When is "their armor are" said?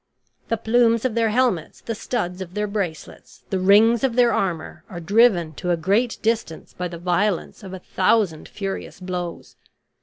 4.15-4.99